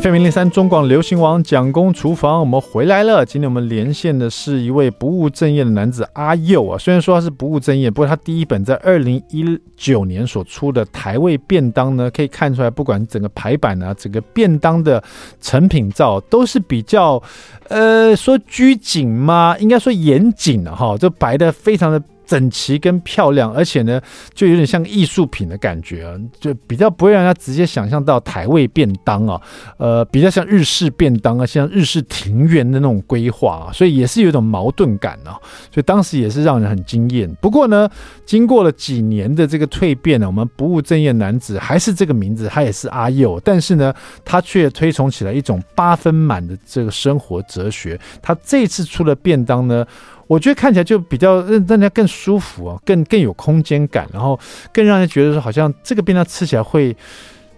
[0.00, 3.24] ，FM 103中广流行网蒋公厨房，我们回来了。
[3.24, 6.76] 今天我们连线的是一位不务正业的男子阿佑啊。
[6.76, 15.02] 虽然说他是不务正业，不过他第一本在二零一九年所出的台味便当呢，可以看出来，不管整个排版啊，整个便当的
[15.40, 17.22] 成品照都是比较，
[17.68, 19.56] 呃，说拘谨吗？
[19.58, 22.02] 应该说严谨的哈，就摆的非常的。
[22.26, 24.00] 整齐跟漂亮，而且呢，
[24.34, 29.40] 就有点像艺术品的感觉啊，就比较不会让人家直接想象到台味便当啊，
[29.78, 35.38] 呃，比较像日式便当啊，像日式庭园的那种规划啊，所以也是有一种矛盾感啊，
[35.72, 37.32] 所以当时也是让人很惊艳。
[37.40, 37.88] 不过呢，
[38.24, 47.98] 经过了几年的这个蜕变呢，我们不务正业男子还是这个名字，他也是阿佑，但是呢，他却推崇起来一种八分满的这个生活哲学。
[48.20, 49.86] 他这次出的便当呢，
[50.26, 54.38] 我觉得看起来就比较让大家更舒服啊，更更有空间感，然后
[54.72, 56.96] 更让人觉得说好像这个便当吃起来会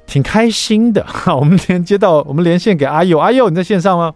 [0.06, 1.02] 挺开心的。
[1.08, 4.14] 哈，我们连接到我们连线给阿佑，阿佑你在线上吗？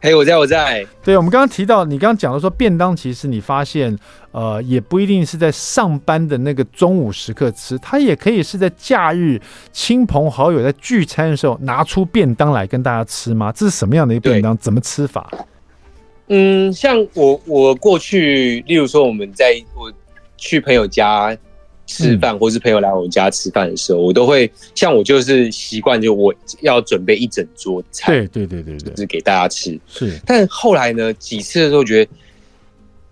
[0.00, 0.84] 嘿，我在，我在。
[1.04, 3.96] 对，我们刚刚提到，你刚刚讲的说便当，其实你发现
[4.32, 9.40] 呃也不一定是在上班的那个中午时刻吃，它也可以是在假日
[9.72, 13.52] 亲朋好友在聚餐的时候拿出便当来跟大家吃吗？
[13.52, 14.56] 这是什么样的一个便当？
[14.56, 15.30] 怎么吃法？
[16.28, 19.92] 嗯，像我我过去，例如说我们在我
[20.36, 21.36] 去朋友家
[21.86, 29.78] 吃饭，嗯、或是朋友来我家吃饭的时候，我都会像我就是习惯，就我要准备一整桌菜，对对对对对，就是给大家吃。
[29.88, 32.10] 是，但后来呢，几次的时候觉得，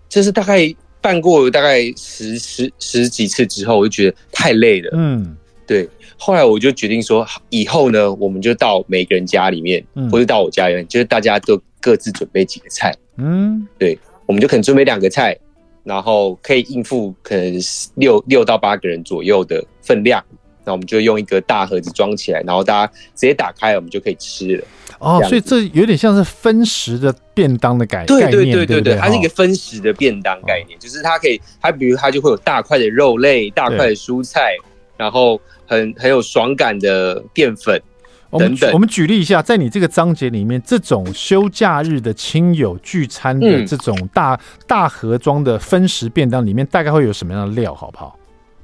[0.08, 4.90] 就是大概办过大概十十十几次之后，我就觉得太累了。
[4.94, 5.88] 嗯，对。
[6.22, 12.94] 后来我就决定说，以后呢，我们就到每个人家里面，嗯、或者到我家里面，就是大家都各自准备几个菜。
[13.16, 15.34] 嗯，对，我们就可能准备两个菜，
[15.82, 17.54] 然后可以应付可能
[17.94, 20.22] 六六到八个人左右的分量。
[20.62, 24.64] 那我们就用一个大盒子装起来，然后大家直接打开，我们就可以吃了。
[24.98, 28.66] 哦，所以这有点像是分食的便当的概念，对对对？
[28.66, 34.54] 对对，它是一个分食的便当概念，就是它可以，它比如它就会有大块的肉类、大块的蔬菜，
[35.00, 37.80] 然后很很有爽感的淀粉。
[38.28, 48.14] 我们我们举例一下，在你这个章节里面，这种休假日的亲友聚餐的这种大、嗯、大盒装的分食便当里面，大概会有什么样的料，好不好？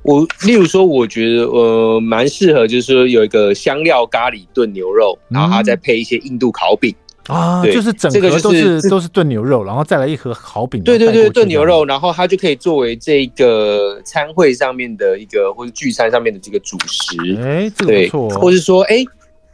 [0.03, 10.83] 我例如说，我觉得呃蛮适合，就是说有一个香料咖喱炖牛肉，然后它再配一些印度烤饼、嗯、啊，就是整个都是、这个、都是炖牛肉，然后再来一盒烤饼。
[10.83, 17.17] 对对对，炖牛肉，然后它就可以作为这个餐会上面的一个或者聚餐上面的这个主食。
[17.43, 19.05] 哎，这个不错、哦，或是说哎。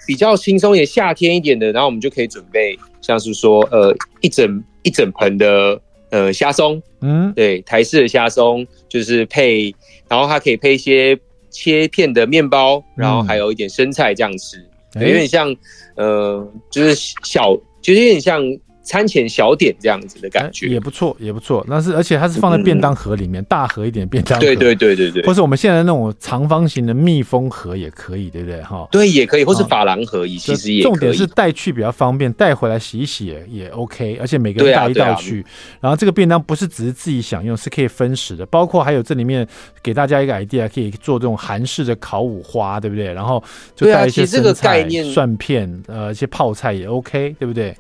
[0.05, 5.81] 比较轻松也夏天一点的，然后我们就可以准备，像是说，呃，一整一整盆的
[6.11, 9.73] 呃虾松，嗯，对，台式的虾松，就是配，
[10.09, 11.17] 然后它可以配一些
[11.51, 14.57] 切片的面包，然后还有一点生菜这样吃，
[14.95, 15.55] 有点像，
[15.97, 18.43] 呃，就是小，就是有点像
[18.83, 21.65] 餐前小点这样子的感觉，也不错，也不错。
[21.69, 28.61] 那是而且它是放在便当盒里面，嗯、大盒一点便当盒，对对对对对，或是我们现在那种长方形的密封盒也可以，对不对？
[28.63, 30.93] 哈，对，也可以，或是珐琅盒，其实也可以。
[30.93, 34.19] 重点是带去比较方便，带回来洗一洗也，也 OK。
[34.21, 35.45] 而且每个人带一道去，
[35.81, 38.45] 然后这个便当不是只是自己享用，是可以分食的。
[38.47, 39.47] 包括还有这里面
[39.83, 43.13] 给大家一个 idea，可以做这种韩式的烤五花，对不对？
[43.13, 43.43] 然后
[43.77, 47.75] 就带一些生菜、蒜片，呃，一些泡菜也 OK，对不对？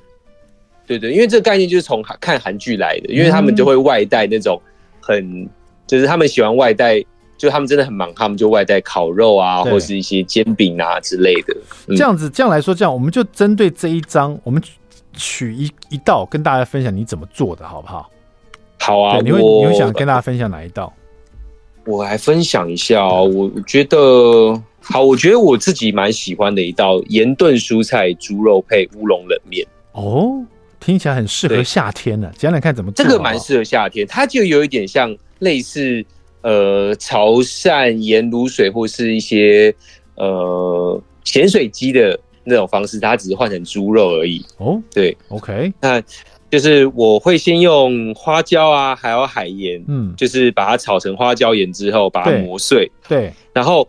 [0.86, 4.60] 对对，因为这个概念就是从看韩剧来的，因为他们就会外带那种
[5.00, 5.48] 很，
[5.86, 7.02] 就是他们喜欢外带，
[7.36, 11.56] 就他们真的很忙，他们就外带烤肉啊，或是一些煎饼啊之类的。
[11.88, 14.62] 这样子，这样来说，这样我们就针对这一章，我们
[15.12, 18.10] 取一一道跟大家分享你怎么做的，好不好？
[18.78, 20.92] 好啊，你会你会想跟大家分享哪一道？
[21.84, 23.98] 我来分享一下哦，我觉得
[24.80, 30.44] 好，我觉得我自己蛮喜欢的一道盐炖蔬菜猪肉配乌龙冷面哦。
[30.84, 33.04] 听起来很适合夏天呢、啊，讲讲看怎么做。
[33.04, 36.04] 这个蛮适合夏天，它就有一点像类似
[36.42, 39.72] 呃潮汕盐卤水或是一些
[40.16, 44.44] 呃咸水鸡的那种方式，它只是换成猪肉而已。
[44.58, 46.02] 哦，对，OK，那
[46.50, 53.88] 就是我会先用花椒啊，还有海盐，嗯，就是把它炒成花椒盐之后，把它磨碎，对，对然后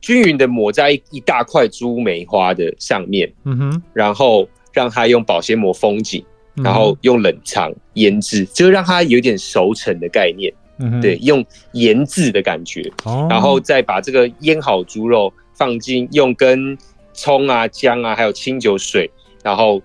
[0.00, 6.24] 均匀的抹在一大块猪梅花的上面，嗯哼，然后让它用保鲜膜封紧。
[6.54, 16.76] 然后用冷藏腌制，就是让它有点熟成的概念，嗯、对，用腌制的感觉，哦、然后再把这个腌好猪肉放进，用跟
[17.14, 19.10] 葱啊、姜啊，还有清酒水，
[19.42, 19.80] 然后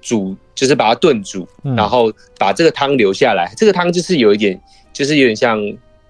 [0.00, 4.60] 煮，就是把它炖煮，嗯、然后把这个汤留下来，这个汤就是有一点，
[4.92, 5.60] 就是有点像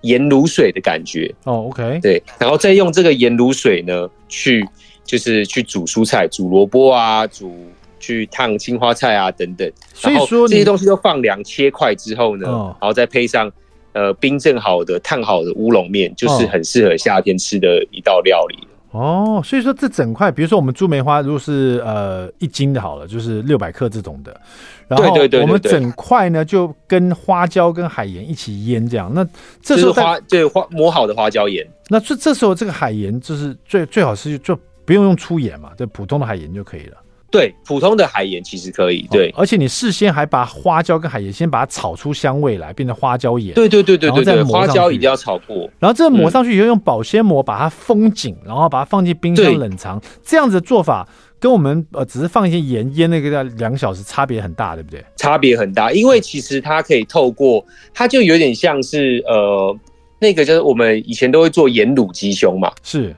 [0.03, 1.35] 盐卤水的感觉。
[1.45, 4.67] 哦，OK，对，然后再用这个盐卤水呢，去
[5.05, 7.55] 就是去煮蔬菜，煮萝卜啊，煮。
[7.99, 13.51] 去烫青花菜啊，等等，所以说这些东西都放凉切块之后呢，哦、然后再配上
[13.93, 19.43] 呃冰镇好的烫好的乌龙面，就是很适合夏天吃的一道料理哦。
[19.45, 24.41] 所以说这整块，比如说我们猪梅花，如果是呃一斤的好了，就是六百克这种的，
[24.87, 29.13] 然后我们整块呢就跟花椒跟海盐一起腌这样。
[29.15, 29.27] 那
[29.61, 36.97] 这时候花对花磨好的花椒盐，那这这时候这个海盐就是最最好是就不用用粗盐嘛，就普通的海盐就可以了。
[37.31, 39.07] 对，普通的海盐其实可以。
[39.11, 43.55] 对，而且你事先还把花椒跟海盐先把它炒出香味来，变成花椒盐。
[43.55, 45.69] 对对对对对对，花椒一定要炒过。
[45.79, 50.01] 然后这个抹上去以后，用保鲜膜把它封紧，然后把它放进冰箱冷藏。
[50.25, 51.07] 这样子的做法
[51.39, 55.05] 跟我们呃只是放一些盐腌那个两小时差别很大，对不对？
[55.17, 57.63] 差别很大，因为其实它可以透过，
[57.93, 59.77] 它就有点像是呃
[60.19, 62.73] 那个就是我们以前都会做盐卤鸡胸嘛。
[62.83, 63.15] 是，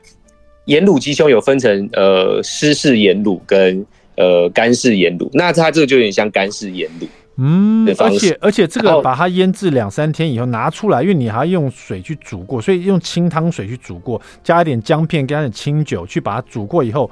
[0.64, 3.86] 盐卤鸡胸有分成呃湿式盐卤跟。
[4.20, 7.06] 呃，干式盐卤，那它这个就有点像干式盐卤，
[7.38, 17.10] 嗯，而且而且这个把它腌制两三天以后拿出来，因为你还要用水去煮过，所以用清汤水去煮过，加一点姜片，加一点清酒去把它煮过以后，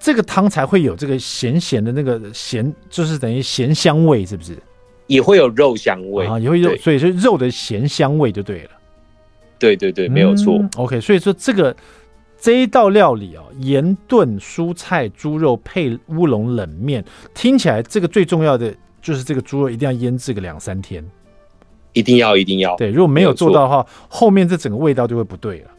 [0.00, 4.58] 这个汤才会有这个咸咸的那个咸，就是等于咸香味，是不是？
[5.06, 8.70] 也会有肉香味啊，也会有，所以是肉的咸香味就对了。
[9.60, 10.56] 对对对，没有错。
[10.58, 11.76] 嗯，OK，所以说这个。
[12.40, 18.72] 这一道料理哦，盐炖蔬菜猪肉配乌龙冷面，听起来这个最重要的
[19.02, 21.04] 就是这个猪肉一定要腌制个两三天，
[21.94, 22.76] 一定要一定要。
[22.76, 25.70] 对，如果没有做到的话，后面这整个味道就会不对了，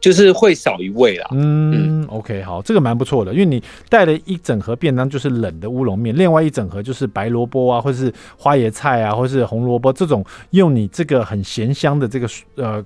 [0.00, 1.28] 就是会少一味啦。
[1.32, 12.82] 嗯，嗯，OK，好，这个蛮不错的，因为你带了一整盒便当，就是冷的乌龙面，另外一整盒就是白萝卜啊，或是花椰菜啊，或是红萝卜这种，用你这个很咸香的这个呃。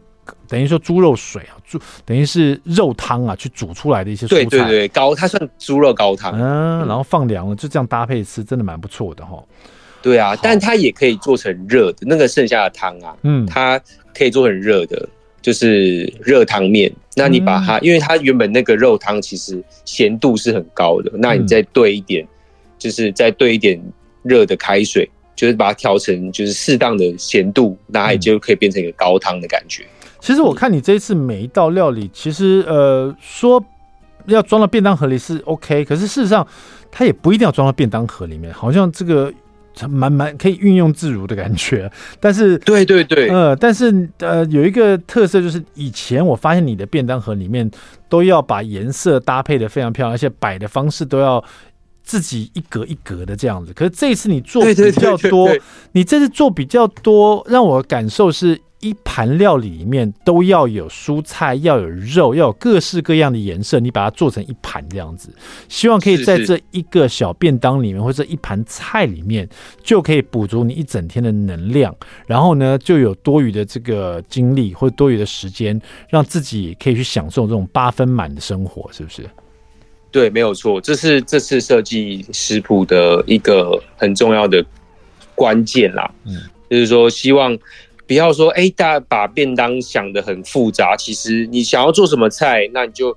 [0.48, 4.36] 等于说猪肉水啊，猪等于是肉汤啊，去煮出来的一些蔬菜。
[4.36, 9.42] 对对对，高它算猪肉高汤，嗯，然后放凉了，就这样搭配吃，真的蛮不错的哈。
[10.02, 13.80] 对啊，但它也可以做成热的，那个剩下的汤啊，嗯，它
[14.14, 15.08] 可以做成热的，
[15.42, 16.90] 就是热汤面。
[17.16, 22.26] 那你把它，因为它原本那个肉汤其实咸度是很高的，那你再兑一点，
[22.78, 23.80] 就是再兑一点
[24.22, 29.84] 热的开水，就是把它调成就是适当的咸度，那也就可以变成一个高汤的感觉。
[30.20, 33.62] 其实我看你这一次每一道料理，其实呃说
[34.26, 36.46] 要装到便当盒里是 OK，可是事实上
[36.90, 39.32] 它也不一定要装到便当盒里面，好像这个
[39.88, 41.90] 蛮蛮可以运用自如的感觉。
[42.20, 47.68] 但是对对对，呃，但是呃有一个特色就是以前我发现你的便当盒里面
[48.08, 51.42] 都要把颜色搭配的非常漂亮，而且摆的方式都要
[52.02, 53.72] 自己一格一格的这样子。
[53.72, 55.48] 可是这一次你做比较多，
[55.92, 58.60] 你这次做比较多，让我感受是。
[58.80, 65.28] 一盘料理里面都要有蔬菜，要有肉，要有各式各样的颜色，你把它做成一盘这样子，
[65.68, 69.46] 希望可以在这一个小便当里面，或者一盘菜里面，
[69.82, 71.94] 就可以补足你一整天的能量，
[72.26, 75.78] 然后呢，就有多余的这个精力或者多余的时间，
[76.08, 79.28] 让自己可以去享受这种八分满的生活，是不是？
[80.10, 84.64] 对，没有错，这是这次设计食谱的一个很重要的
[85.34, 86.10] 关键啦。
[86.24, 86.34] 嗯，
[86.70, 87.58] 就是说希望。
[88.10, 90.96] 不要说哎，大家把便当想得很复杂。
[90.96, 93.16] 其实你想要做什么菜，那你就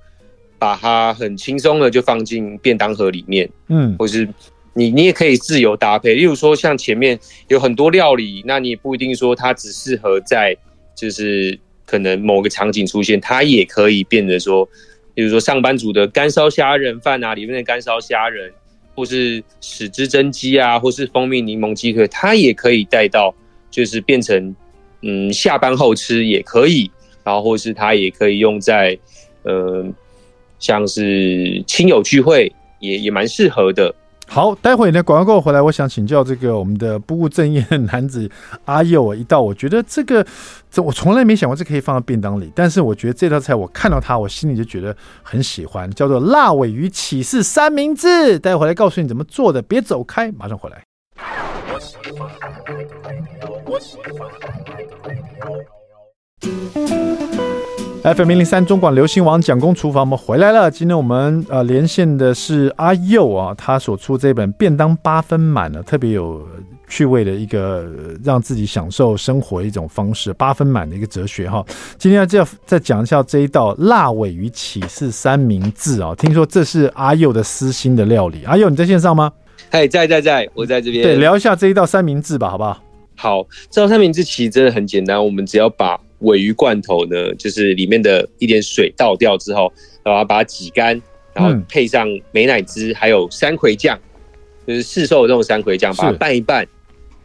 [0.56, 4.28] 把它很轻松的就放进便当盒里面，嗯，或是
[4.72, 6.14] 你你也可以自由搭配。
[6.14, 7.18] 例如说，像前面
[7.48, 10.56] 有很多料理，那你也不一定说它只适合在
[10.94, 14.64] 就是可能某个场景出现，它也可以变得说，
[15.12, 18.48] 比如说上班族的干烧虾仁饭啊，里面的干烧虾仁，
[18.94, 23.34] 或是豉汁蒸鸡啊，或是蜂蜜柠檬鸡腿，它也可以带到，
[23.72, 24.54] 就是变成。
[25.04, 26.90] 嗯，下班后吃也可以，
[27.22, 28.98] 然后或是它也可以用在，
[29.42, 29.84] 呃，
[30.58, 32.50] 像是亲友聚会
[32.80, 33.94] 也也蛮适合的。
[34.26, 38.26] 好，待会呢广告过后回来，我想请教这个我们的不务正业的男子
[38.64, 40.26] 阿佑一道，我觉得这个
[40.70, 48.38] 这我从来没想过这可以放到便当里，但是我觉得这道菜我看到它，我心里就觉得很喜欢，叫做辣尾鱼起司三明治。
[48.38, 50.82] 待会回来告诉你怎么做的，别走开，马上回来。
[58.02, 60.70] FM 零零三中广流行网蒋公厨房，我们回来了。
[60.70, 66.46] 今天我们呃连线的是阿佑啊，他所出这本便当八分满呢，特别有
[66.86, 67.88] 趣味的一个
[68.22, 71.64] 让自己享受生活一种方式，八分满的一个哲学哈。
[71.96, 78.44] 今天要再再讲一下这一道辣尾鱼起司三明治啊，听说这是阿佑的私心的料理。
[78.44, 79.32] 阿佑你在线上吗？
[79.70, 81.02] 嗨，在在在，我在这边。
[81.02, 82.83] 对，聊一下这一道三明治吧，好不好？
[83.16, 91.00] 好，这道三明治其实真的很简单，我们只要把鮪鱼罐头呢，就是里面的一点水倒掉之后，然后把它挤干，
[91.32, 93.98] 然后配上美乃滋，还有山葵酱，
[94.66, 96.66] 就是市售的这种山葵酱，把它拌一拌，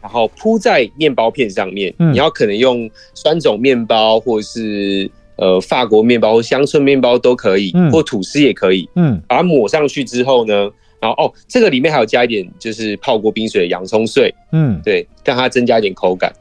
[0.00, 1.94] 然后铺在面包片上面。
[1.98, 8.88] 你要可能用酸种面包，或是呃法国面包或乡村面包都可以，或吐司也可以。
[8.96, 10.70] 嗯，把它抹上去之后呢，
[11.00, 16.32] 然后哦，这个里面还有加一点，就是泡过冰水的洋葱碎，嗯，对，让它增加一点口感。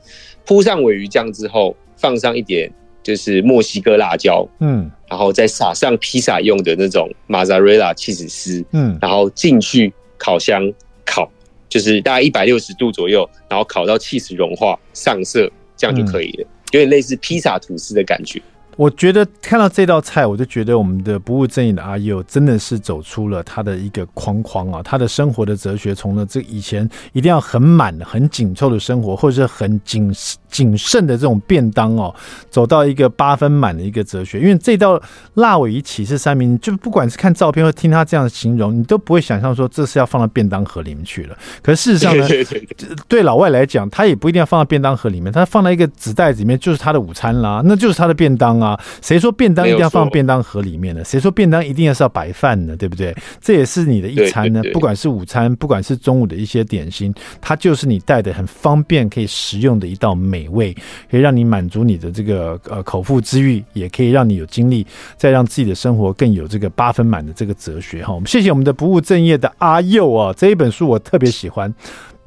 [0.46, 2.70] 铺上鮪鱼酱之后，放上一点
[3.02, 10.62] 就是墨西哥辣椒，嗯，然后再撒上披萨用的那种马扎瑞拉起司丝，嗯，然后进去烤箱
[11.06, 11.32] 烤，
[11.70, 18.42] 就是大概一百六十度左右，然后烤到起司融化上色，这样就可以了，有点类似披萨吐司的感觉。
[18.80, 30.10] 我觉得看到这道菜，我就觉得我们的不务正业的阿佑真的是走出了他的一个框框啊，他的生活的哲学，从了这以前一定要很满、很紧凑的生活，或者是很谨
[30.48, 32.16] 谨慎的这种便当哦，
[32.50, 34.40] 走到一个八分满的一个哲学。
[34.40, 34.98] 因为这道
[35.34, 41.38] 辣尾鱼起司三明，就不管是看照片或听他这样的形容，你都不会想象说这是要放到便当盒里面去了。
[41.62, 42.26] 可是事实上呢，
[43.10, 48.69] 对老外来讲，他也不一定要放到便当盒里面，他放在一个纸袋子里面就是他的午餐啦，那就是他的便当啊。
[48.70, 51.04] 啊，谁说便当一定要放便当盒里面呢？
[51.04, 52.76] 谁说便当一定要是要白饭呢？
[52.76, 53.16] 对不对？
[53.42, 54.62] 这也是你的一餐呢。
[54.74, 60.76] 不管是午餐，不管是中午的一些点心，它就是你带的很方便可以食用的一道美味，
[61.10, 64.86] 可以让你满足你的这个呃口腹之欲，也可以让你有精力
[65.18, 68.14] 再让自己的生活更有这个八分满的这个哲学哈。
[68.14, 71.74] 我们谢谢我们的不务正业的阿佑啊，这一本书我特别喜欢。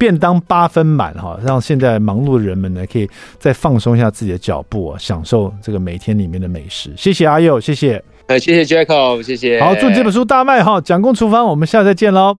[0.03, 6.91] 便当八分满哈，让现在忙碌的人们呢，可以再放松一下自己的脚步啊，享受这个每天里面的美食。
[6.97, 9.61] 谢谢阿佑，谢谢，呃，谢谢 Jacob，谢谢。
[9.61, 10.81] 好，祝你这本书大卖哈！
[10.81, 12.31] 蒋公厨房，我们下次再见喽。